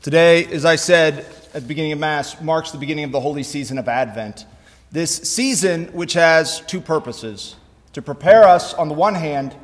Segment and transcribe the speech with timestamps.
[0.00, 3.42] Today, as I said at the beginning of Mass, marks the beginning of the holy
[3.42, 4.46] season of Advent.
[4.92, 7.56] This season, which has two purposes
[7.94, 9.56] to prepare us, on the one hand,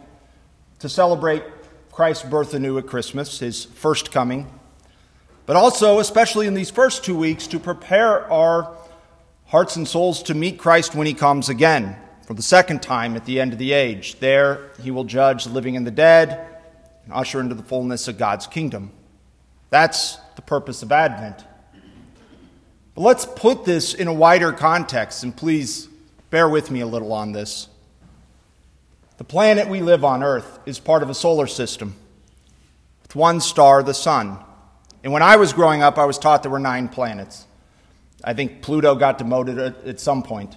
[0.81, 1.45] to celebrate
[1.93, 4.51] Christ's birth anew at Christmas, his first coming,
[5.47, 8.77] but also, especially in these first two weeks, to prepare our
[9.47, 11.97] hearts and souls to meet Christ when he comes again
[12.27, 14.19] for the second time at the end of the age.
[14.19, 16.45] There, he will judge the living and the dead
[17.05, 18.91] and usher into the fullness of God's kingdom.
[19.71, 21.45] That's the purpose of Advent.
[22.95, 25.89] But let's put this in a wider context, and please
[26.31, 27.69] bear with me a little on this.
[29.17, 31.97] The planet we live on, Earth, is part of a solar system
[33.03, 34.39] with one star, the Sun.
[35.03, 37.47] And when I was growing up, I was taught there were nine planets.
[38.25, 40.57] I think Pluto got demoted at, some point.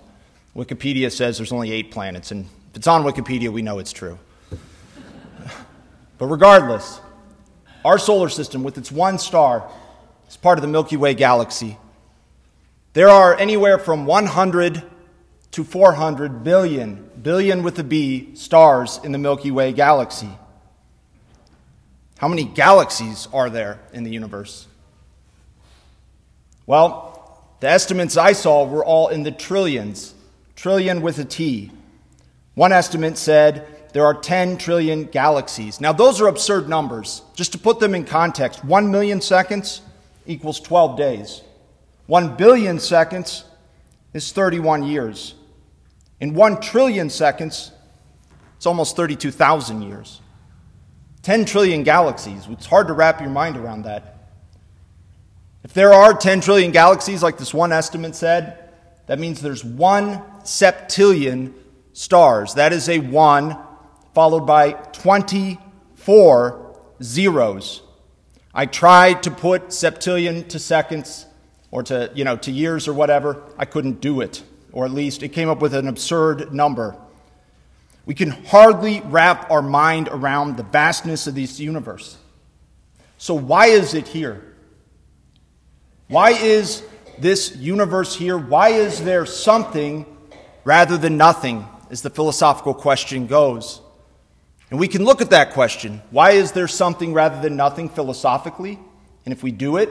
[0.56, 4.18] Wikipedia says there's only eight planets, and if it's on Wikipedia, we know it's true.
[6.18, 7.00] but regardless,
[7.88, 9.72] our solar system, with its one star,
[10.28, 11.78] is part of the Milky Way galaxy.
[12.92, 14.84] There are anywhere from 100
[15.52, 20.30] to 400 billion, billion with a B, stars in the Milky Way galaxy.
[22.18, 24.68] How many galaxies are there in the universe?
[26.66, 30.14] Well, the estimates I saw were all in the trillions,
[30.58, 31.72] trillion with a T.
[32.54, 35.82] One estimate said there are 10 trillion galaxies.
[35.82, 37.22] Now, those are absurd numbers.
[37.36, 39.82] Just to put them in context, 1 million seconds
[40.26, 41.42] equals 12 days.
[42.08, 43.46] 1 billion seconds
[44.14, 45.36] is 31 years.
[46.20, 47.72] In 1 trillion seconds,
[48.56, 50.22] it's almost 32,000 years.
[51.22, 52.48] 10 trillion galaxies.
[52.50, 54.32] It's hard to wrap your mind around that.
[55.64, 58.70] If there are 10 trillion galaxies, like this one estimate said,
[59.08, 61.54] that means there's one septillion
[61.94, 62.54] stars.
[62.54, 63.58] That is a 1
[64.18, 67.84] followed by 24 zeros.
[68.52, 71.28] I tried to put septillion to seconds
[71.70, 73.44] or to, you know, to years or whatever.
[73.60, 74.42] I couldn't do it.
[74.72, 76.96] Or at least it came up with an absurd number.
[78.08, 82.18] We can hardly wrap our mind around the vastness of this universe.
[83.20, 84.56] So, why is it here?
[86.08, 86.82] Why is
[87.20, 88.40] this universe here?
[88.40, 90.08] Why is there something
[90.64, 93.82] rather than nothing, as the philosophical question goes?
[94.70, 98.80] And we can look at that question why is there something rather than nothing philosophically?
[99.26, 99.90] And if we do it,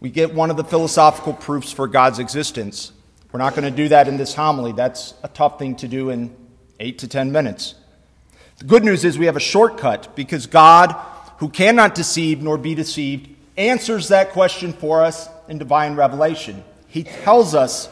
[0.00, 2.92] we get one of the philosophical proofs for God's existence.
[3.32, 4.72] We're not going to do that in this homily.
[4.72, 6.34] That's a tough thing to do in
[6.80, 7.74] eight to ten minutes.
[8.58, 10.94] The good news is we have a shortcut because God,
[11.38, 16.64] who cannot deceive nor be deceived, answers that question for us in divine revelation.
[16.86, 17.88] He tells us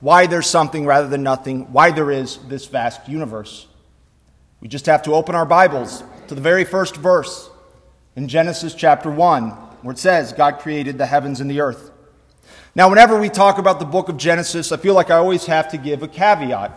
[0.00, 3.66] why there's something rather than nothing, why there is this vast universe.
[4.60, 7.48] We just have to open our Bibles to the very first verse
[8.16, 9.50] in Genesis chapter 1,
[9.82, 11.92] where it says, God created the heavens and the earth.
[12.74, 15.68] Now, whenever we talk about the book of Genesis, I feel like I always have
[15.68, 16.76] to give a caveat.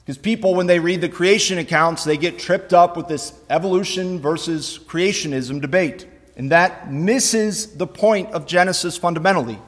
[0.00, 4.18] Because people, when they read the creation accounts, they get tripped up with this evolution
[4.18, 6.06] versus creationism debate.
[6.34, 9.58] And that misses the point of Genesis fundamentally.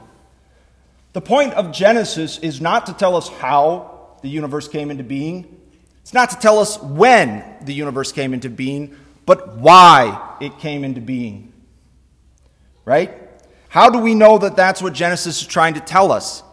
[1.13, 5.60] The point of Genesis is not to tell us how the universe came into being,
[6.01, 8.95] it's not to tell us when the universe came into being,
[9.25, 11.53] but why it came into being.
[12.85, 13.13] Right?
[13.69, 16.43] How do we know that that's what Genesis is trying to tell us?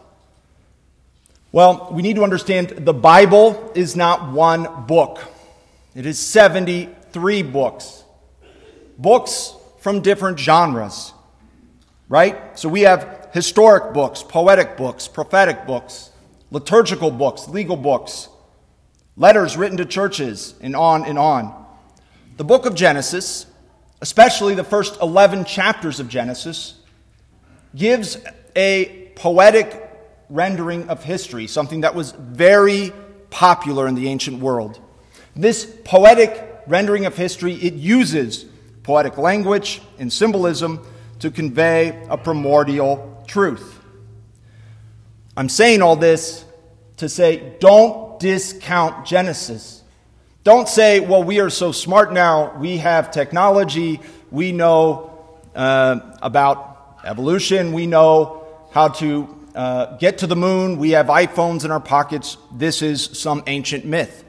[1.50, 5.25] Well, we need to understand the Bible is not one book,
[5.94, 8.04] it is 73 books.
[8.98, 11.12] Books from different genres,
[12.08, 12.58] right?
[12.58, 16.10] So we have historic books, poetic books, prophetic books,
[16.50, 18.28] liturgical books, legal books,
[19.18, 21.66] letters written to churches, and on and on.
[22.36, 23.46] The book of Genesis,
[24.00, 26.76] especially the first 11 chapters of Genesis,
[27.74, 28.16] gives
[28.54, 29.90] a poetic
[30.30, 32.92] rendering of history, something that was very
[33.30, 34.80] popular in the ancient world.
[35.34, 38.46] This poetic rendering of history, it uses
[38.84, 40.86] poetic language and symbolism
[41.18, 43.81] to convey a primordial truth.
[45.37, 46.44] I'm saying all this
[46.98, 49.82] to say don't discount Genesis.
[50.44, 54.00] Don't say, well, we are so smart now, we have technology,
[54.30, 60.90] we know uh, about evolution, we know how to uh, get to the moon, we
[60.90, 62.36] have iPhones in our pockets.
[62.52, 64.24] This is some ancient myth.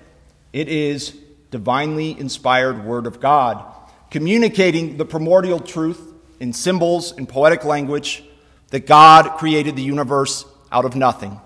[0.51, 1.15] It is
[1.51, 3.63] divinely inspired Word of God,
[4.11, 6.01] communicating the primordial truth
[6.39, 8.23] in symbols and poetic language
[8.69, 11.39] that God created the universe out of nothing.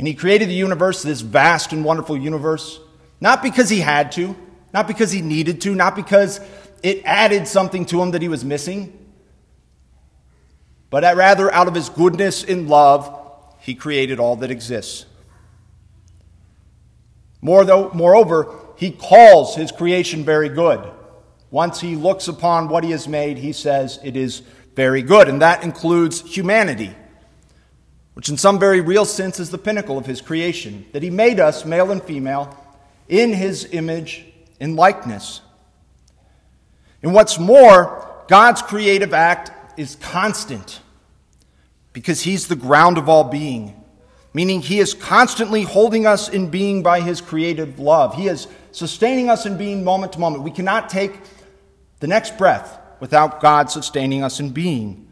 [0.00, 2.80] And He created the universe, this vast and wonderful universe,
[3.20, 4.34] not because He had to,
[4.72, 6.40] not because He needed to, not because
[6.82, 8.96] it added something to Him that He was missing,
[10.88, 13.14] but rather out of his goodness and love,
[13.58, 15.04] he created all that exists.
[17.42, 20.80] Moreover, he calls his creation very good.
[21.50, 24.40] Once he looks upon what he has made, he says it is
[24.74, 26.94] very good, and that includes humanity,
[28.20, 31.40] which in some very real sense is the pinnacle of his creation, that he made
[31.40, 32.54] us, male and female,
[33.08, 34.26] in his image
[34.60, 35.40] and likeness.
[37.02, 40.80] And what's more, God's creative act is constant
[41.94, 43.82] because he's the ground of all being,
[44.34, 48.14] meaning he is constantly holding us in being by his creative love.
[48.14, 50.42] He is sustaining us in being moment to moment.
[50.44, 51.18] We cannot take
[52.00, 55.08] the next breath without God sustaining us in being,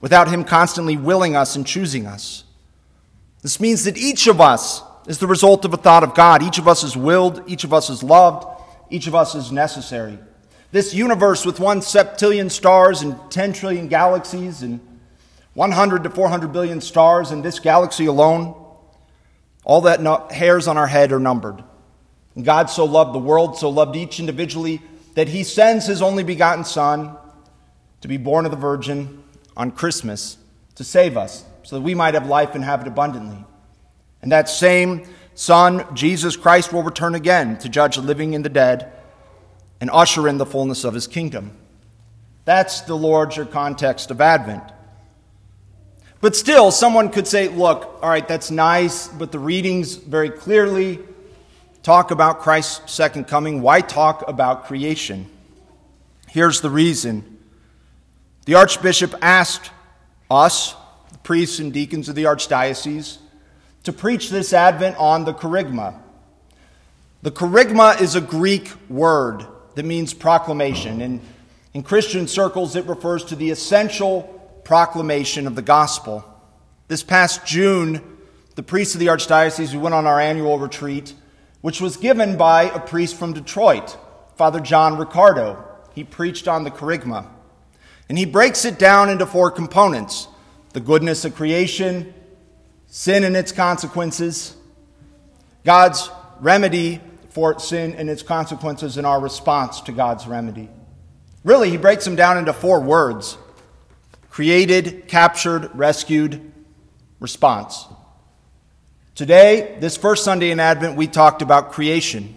[0.00, 2.42] without him constantly willing us and choosing us.
[3.42, 6.42] This means that each of us is the result of a thought of God.
[6.42, 8.46] Each of us is willed, each of us is loved,
[8.90, 10.18] each of us is necessary.
[10.70, 14.80] This universe with one septillion stars and 10 trillion galaxies and
[15.54, 18.54] 100 to 400 billion stars in this galaxy alone,
[19.64, 21.64] all that no- hairs on our head are numbered.
[22.36, 24.82] And God so loved the world, so loved each individually,
[25.14, 27.16] that he sends his only begotten Son
[28.02, 29.22] to be born of the Virgin
[29.56, 30.36] on Christmas
[30.76, 33.44] to save us, so that we might have life and have it abundantly.
[34.22, 38.48] And that same Son, Jesus Christ, will return again to judge the living and the
[38.48, 38.90] dead
[39.78, 41.54] and usher in the fullness of his kingdom.
[42.46, 44.62] That's the larger context of Advent.
[46.22, 51.00] But still, someone could say, look, all right, that's nice, but the readings very clearly
[51.82, 53.60] talk about Christ's second coming.
[53.60, 55.28] Why talk about creation?
[56.28, 57.36] Here's the reason.
[58.46, 59.70] The Archbishop asked
[60.30, 60.74] us,
[61.28, 63.18] priests and deacons of the Archdiocese,
[63.82, 65.94] to preach this Advent on the kerygma.
[67.20, 69.44] The kerygma is a Greek word
[69.74, 71.02] that means proclamation.
[71.02, 71.20] And
[71.74, 74.22] in Christian circles, it refers to the essential
[74.64, 76.24] proclamation of the gospel.
[76.86, 78.00] This past June,
[78.54, 81.12] the priests of the Archdiocese, we went on our annual retreat,
[81.60, 83.98] which was given by a priest from Detroit,
[84.36, 85.62] Father John Riccardo.
[85.94, 87.26] He preached on the kerygma.
[88.08, 90.28] And he breaks it down into four components
[90.72, 92.12] the goodness of creation,
[92.86, 94.56] sin and its consequences,
[95.64, 96.10] God's
[96.40, 97.00] remedy
[97.30, 100.68] for sin and its consequences and our response to God's remedy.
[101.44, 103.38] Really, he breaks them down into four words
[104.30, 106.52] created, captured, rescued,
[107.18, 107.86] response.
[109.16, 112.36] Today, this first Sunday in Advent, we talked about creation.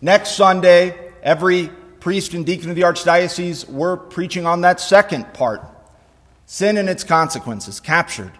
[0.00, 1.68] Next Sunday, every
[2.00, 5.62] priest and deacon of the Archdiocese were preaching on that second part
[6.46, 8.32] sin and its consequences, captured.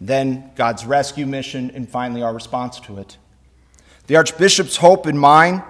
[0.00, 3.16] Then God's rescue mission, and finally our response to it.
[4.08, 5.62] The Archbishop's hope and mine,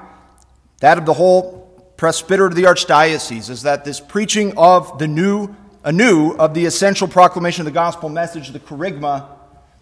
[0.81, 5.55] that of the whole presbyter of the Archdiocese, is that this preaching of the new,
[5.85, 9.27] anew, of the essential proclamation of the gospel message, the kerygma,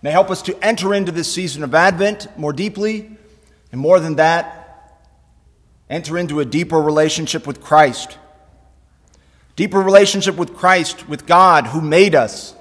[0.03, 3.17] may help us to enter into this season of Advent more deeply,
[3.71, 4.57] and more than that,
[5.89, 8.19] enter into a deeper relationship with Christ.
[9.61, 12.55] Deeper relationship with Christ, with God who made us,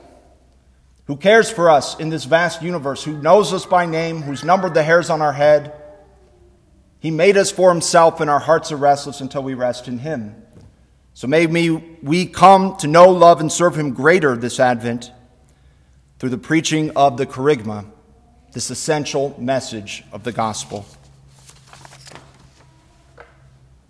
[1.06, 4.74] who cares for us in this vast universe, who knows us by name, who's numbered
[4.74, 5.72] the hairs on our head.
[7.00, 10.44] He made us for himself, and our hearts are restless until we rest in him.
[11.14, 11.70] So may we
[12.04, 15.10] we come to know, love, and serve him greater this Advent
[16.20, 17.86] through the preaching of the kerygma,
[18.52, 20.86] this essential message of the gospel.